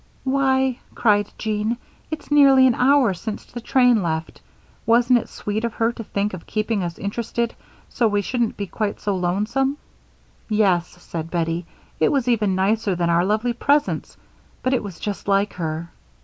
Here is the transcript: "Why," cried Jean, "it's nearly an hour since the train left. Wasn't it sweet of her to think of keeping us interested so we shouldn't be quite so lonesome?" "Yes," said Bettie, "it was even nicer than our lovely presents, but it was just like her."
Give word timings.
"Why," 0.23 0.79
cried 0.95 1.31
Jean, 1.37 1.77
"it's 2.09 2.31
nearly 2.31 2.65
an 2.65 2.73
hour 2.73 3.13
since 3.13 3.45
the 3.45 3.61
train 3.61 4.01
left. 4.01 4.41
Wasn't 4.83 5.19
it 5.19 5.29
sweet 5.29 5.63
of 5.63 5.75
her 5.75 5.91
to 5.91 6.03
think 6.03 6.33
of 6.33 6.47
keeping 6.47 6.81
us 6.81 6.97
interested 6.97 7.53
so 7.87 8.07
we 8.07 8.23
shouldn't 8.23 8.57
be 8.57 8.65
quite 8.65 8.99
so 8.99 9.15
lonesome?" 9.15 9.77
"Yes," 10.49 10.87
said 11.03 11.29
Bettie, 11.29 11.67
"it 11.99 12.11
was 12.11 12.27
even 12.27 12.55
nicer 12.55 12.95
than 12.95 13.11
our 13.11 13.23
lovely 13.25 13.53
presents, 13.53 14.17
but 14.63 14.73
it 14.73 14.81
was 14.81 14.99
just 14.99 15.27
like 15.27 15.53
her." 15.53 15.91